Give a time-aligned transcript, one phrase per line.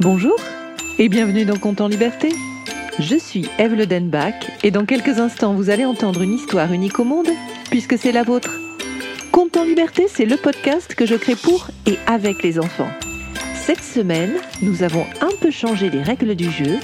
[0.00, 0.36] Bonjour
[0.98, 2.30] et bienvenue dans Compte en Liberté.
[2.98, 6.98] Je suis Eve Le Denbach et dans quelques instants vous allez entendre une histoire unique
[6.98, 7.28] au monde
[7.68, 8.50] puisque c'est la vôtre.
[9.30, 12.88] Compte en Liberté, c'est le podcast que je crée pour et avec les enfants.
[13.54, 14.32] Cette semaine,
[14.62, 16.78] nous avons un peu changé les règles du jeu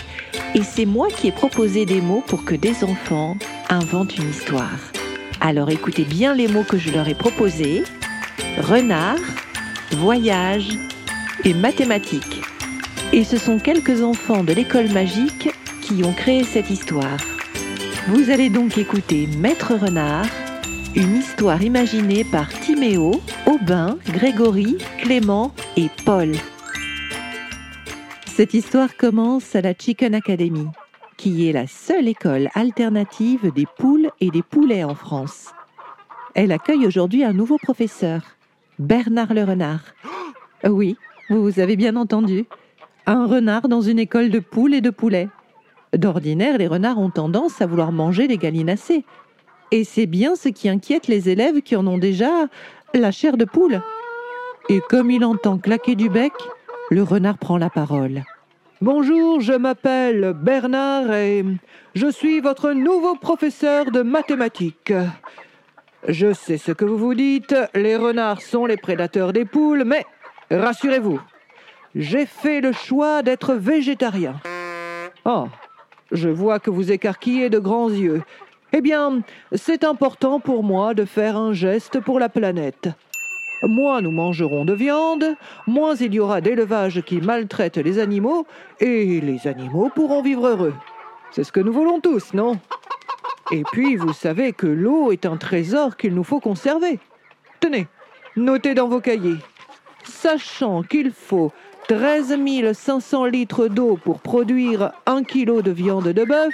[0.54, 3.38] et c'est moi qui ai proposé des mots pour que des enfants
[3.70, 4.92] inventent une histoire.
[5.40, 7.82] Alors écoutez bien les mots que je leur ai proposés.
[8.58, 9.16] Renard,
[9.92, 10.68] voyage
[11.44, 12.42] et mathématiques.
[13.16, 15.48] Et ce sont quelques enfants de l'école magique
[15.80, 17.16] qui ont créé cette histoire.
[18.08, 20.26] Vous allez donc écouter Maître Renard,
[20.94, 26.32] une histoire imaginée par Timéo, Aubin, Grégory, Clément et Paul.
[28.26, 30.66] Cette histoire commence à la Chicken Academy,
[31.16, 35.52] qui est la seule école alternative des poules et des poulets en France.
[36.34, 38.20] Elle accueille aujourd'hui un nouveau professeur,
[38.78, 39.80] Bernard le renard.
[40.68, 40.98] Oui,
[41.30, 42.44] vous avez bien entendu.
[43.08, 45.28] Un renard dans une école de poules et de poulets.
[45.96, 49.04] D'ordinaire, les renards ont tendance à vouloir manger les gallinacés.
[49.70, 52.48] Et c'est bien ce qui inquiète les élèves qui en ont déjà
[52.94, 53.80] la chair de poule.
[54.68, 56.32] Et comme il entend claquer du bec,
[56.90, 58.24] le renard prend la parole.
[58.80, 61.44] Bonjour, je m'appelle Bernard et
[61.94, 64.92] je suis votre nouveau professeur de mathématiques.
[66.08, 70.04] Je sais ce que vous vous dites, les renards sont les prédateurs des poules, mais
[70.50, 71.20] rassurez-vous,
[71.94, 74.34] j'ai fait le choix d'être végétarien.
[75.24, 75.46] Oh,
[76.12, 78.22] je vois que vous écarquillez de grands yeux.
[78.72, 82.88] Eh bien, c'est important pour moi de faire un geste pour la planète.
[83.62, 85.34] Moins nous mangerons de viande,
[85.66, 88.46] moins il y aura d'élevages qui maltraitent les animaux,
[88.80, 90.74] et les animaux pourront vivre heureux.
[91.30, 92.58] C'est ce que nous voulons tous, non?
[93.52, 96.98] Et puis, vous savez que l'eau est un trésor qu'il nous faut conserver.
[97.60, 97.86] Tenez,
[98.36, 99.38] notez dans vos cahiers.
[100.04, 101.52] Sachant qu'il faut
[101.88, 102.36] 13
[102.72, 106.52] 500 litres d'eau pour produire un kilo de viande de bœuf,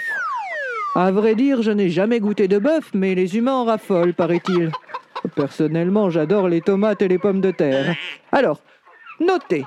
[0.95, 4.71] à vrai dire, je n'ai jamais goûté de bœuf, mais les humains en raffolent, paraît-il.
[5.35, 7.97] Personnellement, j'adore les tomates et les pommes de terre.
[8.31, 8.61] Alors,
[9.21, 9.65] notez.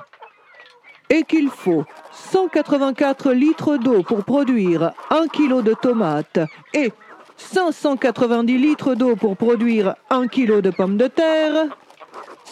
[1.10, 6.38] Et qu'il faut 184 litres d'eau pour produire 1 kg de tomates
[6.74, 6.92] et
[7.38, 11.66] 590 litres d'eau pour produire 1 kg de pommes de terre.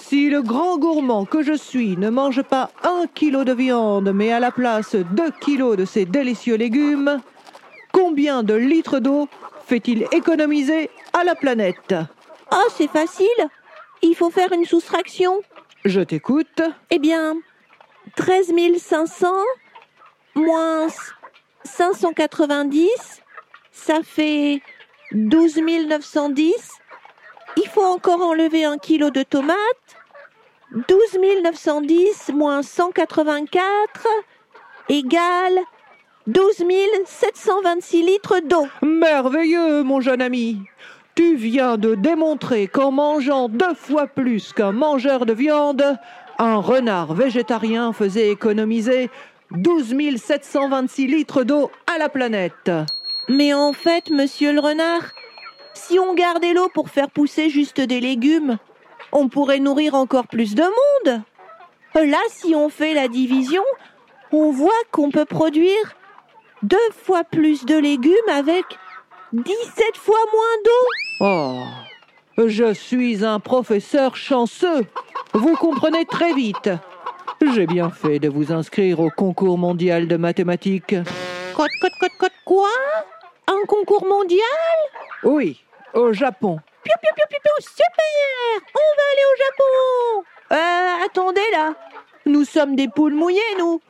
[0.07, 4.33] Si le grand gourmand que je suis ne mange pas 1 kg de viande, mais
[4.33, 7.23] à la place 2 kg de ces délicieux légumes,
[7.91, 9.29] combien de litres d'eau
[9.65, 11.95] fait-il économiser à la planète?
[12.53, 13.49] Oh, c'est facile.
[14.03, 15.41] Il faut faire une soustraction.
[15.87, 16.61] Je t'écoute.
[16.91, 17.37] Eh bien,
[18.17, 19.27] 13 500
[20.35, 20.89] moins
[21.65, 23.23] 590,
[23.73, 24.61] ça fait
[25.13, 26.53] 12 910.
[27.57, 29.57] Il faut encore enlever un kilo de tomates.
[30.73, 34.07] 12 910 moins 184
[34.89, 35.59] égale
[36.27, 36.65] 12
[37.07, 38.67] 726 litres d'eau.
[38.83, 40.59] Merveilleux, mon jeune ami.
[41.15, 45.97] Tu viens de démontrer qu'en mangeant deux fois plus qu'un mangeur de viande,
[46.39, 49.11] un renard végétarien faisait économiser
[49.53, 52.71] 12 726 litres d'eau à la planète.
[53.29, 55.03] Mais en fait, monsieur le renard,
[55.75, 58.59] si on gardait l'eau pour faire pousser juste des légumes,
[59.13, 61.23] on pourrait nourrir encore plus de monde.
[61.95, 63.63] Là, si on fait la division,
[64.33, 65.95] on voit qu'on peut produire
[66.63, 68.65] deux fois plus de légumes avec
[69.33, 70.87] 17 fois moins d'eau.
[71.21, 74.87] Oh, je suis un professeur chanceux.
[75.35, 76.71] Vous comprenez très vite.
[77.55, 80.95] J'ai bien fait de vous inscrire au concours mondial de mathématiques.
[81.55, 81.71] Côte,
[82.45, 82.69] quoi?
[83.47, 84.41] Un concours mondial?
[85.23, 85.64] Oui,
[85.95, 86.59] au Japon.
[86.83, 91.75] Piou, piou, piou, piou, super On va aller au Japon Euh, attendez là.
[92.27, 93.81] Nous sommes des poules mouillées, nous.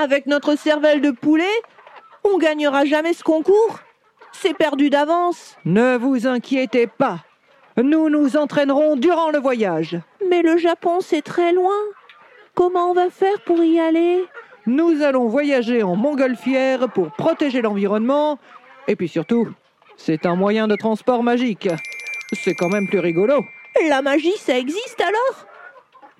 [0.00, 1.44] Avec notre cervelle de poulet,
[2.24, 3.80] on gagnera jamais ce concours.
[4.32, 5.56] C'est perdu d'avance.
[5.64, 7.20] Ne vous inquiétez pas.
[7.76, 9.98] Nous nous entraînerons durant le voyage.
[10.28, 11.74] Mais le Japon, c'est très loin.
[12.54, 14.24] Comment on va faire pour y aller?
[14.66, 18.38] Nous allons voyager en montgolfière pour protéger l'environnement.
[18.88, 19.48] Et puis surtout,
[19.98, 21.68] c'est un moyen de transport magique.
[22.32, 23.44] C'est quand même plus rigolo.
[23.88, 25.46] La magie, ça existe alors?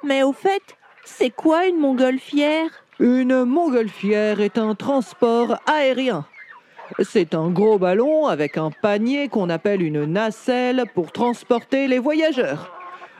[0.05, 0.63] Mais au fait,
[1.05, 2.69] c'est quoi une montgolfière?
[3.01, 6.27] Une montgolfière est un transport aérien.
[7.01, 12.75] C'est un gros ballon avec un panier qu'on appelle une nacelle pour transporter les voyageurs.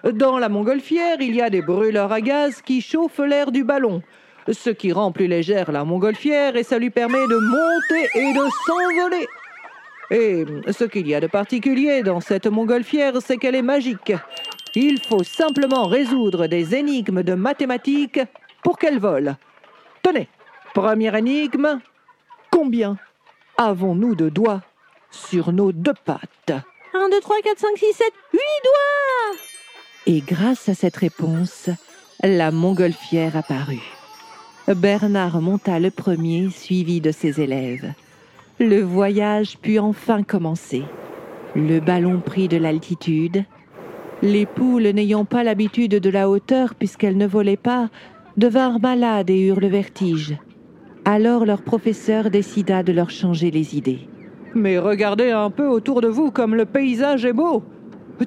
[0.05, 4.03] Dans la montgolfière, il y a des brûleurs à gaz qui chauffent l'air du ballon,
[4.51, 8.47] ce qui rend plus légère la montgolfière et ça lui permet de monter et de
[8.67, 9.27] s'envoler.
[10.11, 14.13] Et ce qu'il y a de particulier dans cette montgolfière, c'est qu'elle est magique.
[14.75, 18.21] Il faut simplement résoudre des énigmes de mathématiques
[18.63, 19.37] pour qu'elle vole.
[20.03, 20.29] Tenez,
[20.75, 21.81] Première énigme.
[22.53, 22.99] Combien
[23.57, 24.63] avons-nous de doigts
[25.11, 26.53] sur nos deux pattes?
[26.95, 29.41] 1, 2, 3, 4, 5, 6, 7, 8 doigts
[30.07, 31.71] Et grâce à cette réponse,
[32.23, 33.83] la montgolfière apparut.
[34.69, 37.93] Bernard monta le premier, suivi de ses élèves.
[38.61, 40.83] Le voyage put enfin commencer.
[41.55, 43.45] Le ballon prit de l'altitude.
[44.21, 47.89] Les poules, n'ayant pas l'habitude de la hauteur puisqu'elles ne volaient pas,
[48.37, 50.37] devinrent malades et eurent le vertige.
[51.05, 54.09] Alors leur professeur décida de leur changer les idées.
[54.57, 57.63] Mais regardez un peu autour de vous comme le paysage est beau.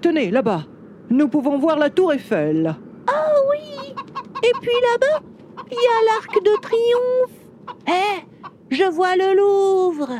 [0.01, 0.63] Tenez, là-bas,
[1.09, 2.73] nous pouvons voir la tour Eiffel.
[3.07, 3.93] Ah oui
[4.43, 5.21] Et puis là-bas,
[5.69, 7.85] il y a l'arc de triomphe.
[7.89, 8.30] Eh,
[8.71, 10.13] je vois le Louvre.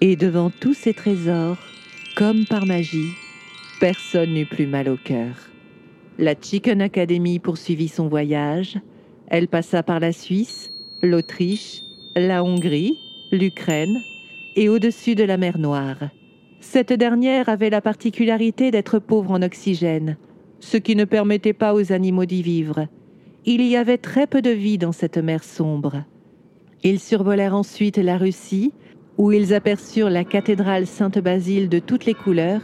[0.00, 1.58] Et devant tous ces trésors,
[2.16, 3.12] comme par magie,
[3.80, 5.34] personne n'eut plus mal au cœur.
[6.16, 8.78] La Chicken Academy poursuivit son voyage.
[9.26, 10.70] Elle passa par la Suisse,
[11.02, 11.80] l'Autriche,
[12.14, 12.96] la Hongrie,
[13.32, 14.00] l'Ukraine
[14.54, 16.08] et au-dessus de la mer Noire.
[16.60, 20.16] Cette dernière avait la particularité d'être pauvre en oxygène,
[20.60, 22.86] ce qui ne permettait pas aux animaux d'y vivre.
[23.44, 26.04] Il y avait très peu de vie dans cette mer sombre.
[26.84, 28.72] Ils survolèrent ensuite la Russie,
[29.16, 32.62] où ils aperçurent la cathédrale Sainte-Basile de toutes les couleurs.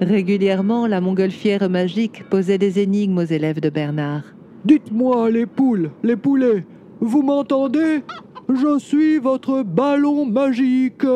[0.00, 4.24] Régulièrement, la montgolfière magique posait des énigmes aux élèves de Bernard.
[4.64, 6.66] Dites-moi, les poules, les poulets,
[7.00, 8.02] vous m'entendez?
[8.48, 11.06] Je suis votre ballon magique.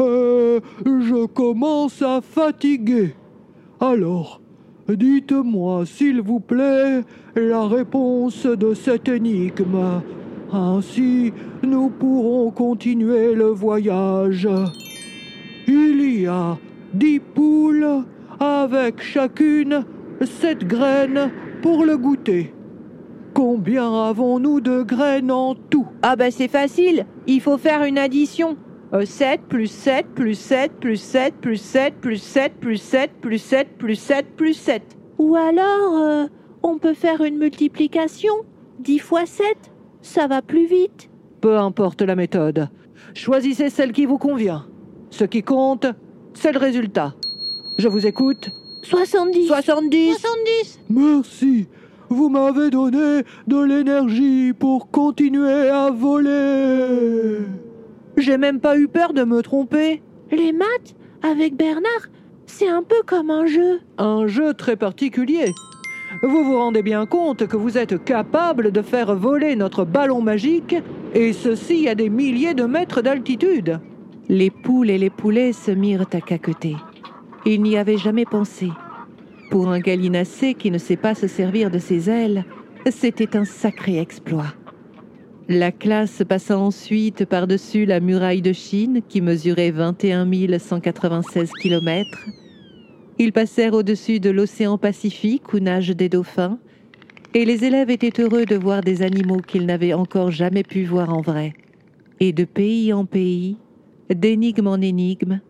[0.00, 3.14] Euh, je commence à fatiguer.
[3.80, 4.40] Alors,
[4.88, 7.02] dites-moi, s'il vous plaît,
[7.34, 10.02] la réponse de cette énigme.
[10.52, 11.32] Ainsi,
[11.62, 14.48] nous pourrons continuer le voyage.
[15.66, 16.58] Il y a
[16.92, 18.04] dix poules
[18.38, 19.84] avec chacune
[20.20, 21.30] sept graines
[21.62, 22.52] pour le goûter.
[23.32, 25.86] Combien avons-nous de graines en tout?
[26.02, 28.58] Ah ben c'est facile, il faut faire une addition.
[29.04, 33.78] 7 plus 7 plus 7 plus 7 plus 7 plus 7 plus 7 plus 7
[33.78, 34.82] plus 7 plus 7.
[35.18, 36.26] Ou alors, euh,
[36.62, 38.34] on peut faire une multiplication.
[38.80, 39.71] 10 fois 7,
[40.02, 41.08] ça va plus vite.
[41.40, 42.68] Peu importe la méthode.
[43.14, 44.66] Choisissez celle qui vous convient.
[45.10, 45.86] Ce qui compte,
[46.34, 47.14] c'est le résultat.
[47.78, 48.50] Je vous écoute.
[48.82, 49.46] 70.
[49.46, 50.18] 70.
[50.18, 50.80] 70.
[50.90, 51.68] Merci.
[52.08, 57.38] Vous m'avez donné de l'énergie pour continuer à voler.
[58.16, 60.02] J'ai même pas eu peur de me tromper.
[60.30, 62.08] Les maths, avec Bernard,
[62.46, 63.80] c'est un peu comme un jeu.
[63.98, 65.52] Un jeu très particulier.
[66.20, 70.76] Vous vous rendez bien compte que vous êtes capable de faire voler notre ballon magique,
[71.14, 73.80] et ceci à des milliers de mètres d'altitude.
[74.28, 76.76] Les poules et les poulets se mirent à caqueter.
[77.46, 78.68] Ils n'y avaient jamais pensé.
[79.50, 82.44] Pour un gallinacé qui ne sait pas se servir de ses ailes,
[82.90, 84.54] c'était un sacré exploit.
[85.48, 90.26] La classe passa ensuite par-dessus la muraille de Chine qui mesurait 21
[90.58, 92.08] 196 km.
[93.18, 96.58] Ils passèrent au-dessus de l'océan Pacifique où nagent des dauphins,
[97.34, 101.14] et les élèves étaient heureux de voir des animaux qu'ils n'avaient encore jamais pu voir
[101.14, 101.54] en vrai.
[102.20, 103.56] Et de pays en pays,
[104.10, 105.40] d'énigme en énigme,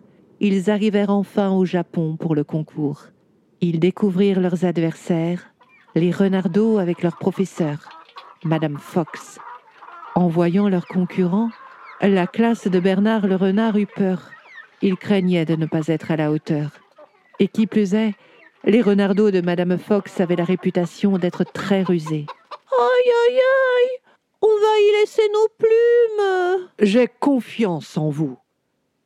[0.40, 3.06] ils arrivèrent enfin au Japon pour le concours.
[3.60, 5.52] Ils découvrirent leurs adversaires,
[5.94, 7.88] les renardeaux avec leur professeur,
[8.44, 9.38] Madame Fox.
[10.14, 11.50] En voyant leurs concurrents,
[12.00, 14.30] la classe de Bernard le renard eut peur.
[14.82, 16.72] Il craignait de ne pas être à la hauteur.
[17.42, 18.14] Et qui plus est,
[18.62, 22.24] les renardeaux de Madame Fox avaient la réputation d'être très rusés.
[22.70, 23.98] Aïe aïe aïe
[24.42, 28.38] On va y laisser nos plumes J'ai confiance en vous.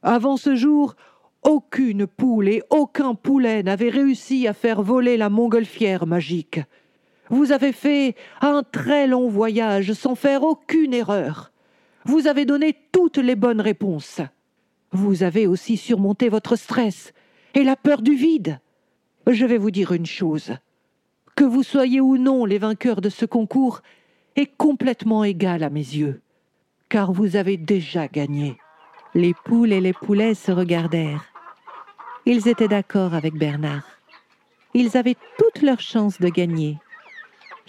[0.02, 0.96] Avant ce jour,
[1.44, 6.60] aucune poule et aucun poulet n'avaient réussi à faire voler la montgolfière magique.
[7.30, 11.52] Vous avez fait un très long voyage sans faire aucune erreur.
[12.04, 14.20] Vous avez donné toutes les bonnes réponses.
[14.92, 17.14] Vous avez aussi surmonté votre stress
[17.54, 18.60] et la peur du vide.
[19.26, 20.52] Je vais vous dire une chose.
[21.34, 23.82] Que vous soyez ou non les vainqueurs de ce concours
[24.36, 26.20] est complètement égal à mes yeux,
[26.88, 28.58] car vous avez déjà gagné.
[29.14, 31.24] Les poules et les poulets se regardèrent.
[32.26, 33.84] Ils étaient d'accord avec Bernard.
[34.74, 36.78] Ils avaient toutes leurs chances de gagner.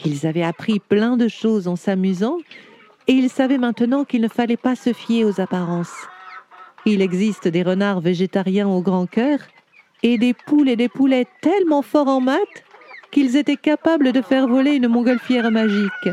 [0.06, 2.38] Ils avaient appris plein de choses en s'amusant
[3.08, 5.96] et ils savaient maintenant qu'il ne fallait pas se fier aux apparences.
[6.86, 9.40] Il existe des renards végétariens au grand cœur
[10.04, 12.64] et des poules et des poulets tellement forts en maths
[13.12, 16.10] qu'ils étaient capables de faire voler une montgolfière magique.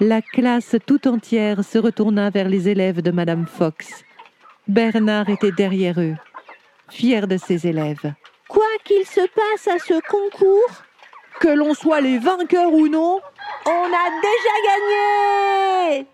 [0.00, 4.04] La classe tout entière se retourna vers les élèves de Madame Fox.
[4.68, 6.14] Bernard était derrière eux,
[6.88, 8.12] fier de ses élèves.
[8.48, 10.84] Quoi qu'il se passe à ce concours,
[11.40, 13.20] que l'on soit les vainqueurs ou non,
[13.66, 14.54] on a déjà
[15.96, 16.06] gagné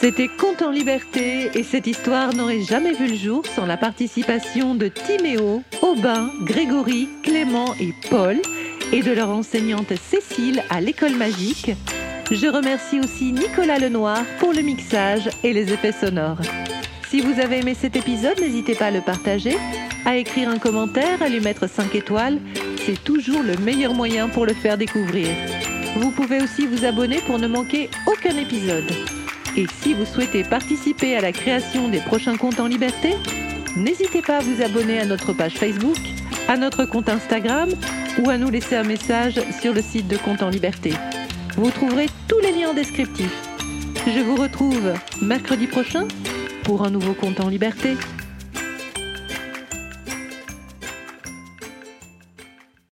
[0.00, 4.74] C'était Conte en liberté et cette histoire n'aurait jamais vu le jour sans la participation
[4.74, 8.40] de Timéo, Aubin, Grégory, Clément et Paul
[8.94, 11.72] et de leur enseignante Cécile à l'école magique.
[12.30, 16.40] Je remercie aussi Nicolas Lenoir pour le mixage et les effets sonores.
[17.10, 19.58] Si vous avez aimé cet épisode, n'hésitez pas à le partager,
[20.06, 22.40] à écrire un commentaire, à lui mettre 5 étoiles.
[22.86, 25.28] C'est toujours le meilleur moyen pour le faire découvrir.
[25.96, 28.90] Vous pouvez aussi vous abonner pour ne manquer aucun épisode.
[29.56, 33.14] Et si vous souhaitez participer à la création des prochains comptes en liberté,
[33.76, 35.96] n'hésitez pas à vous abonner à notre page Facebook,
[36.48, 37.70] à notre compte Instagram
[38.18, 40.92] ou à nous laisser un message sur le site de Compte en liberté.
[41.56, 43.30] Vous trouverez tous les liens en descriptif.
[44.06, 46.06] Je vous retrouve mercredi prochain
[46.64, 47.96] pour un nouveau compte en liberté.